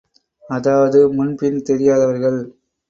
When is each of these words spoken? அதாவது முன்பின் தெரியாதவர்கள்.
அதாவது 0.49 0.99
முன்பின் 1.13 1.61
தெரியாதவர்கள். 1.61 2.39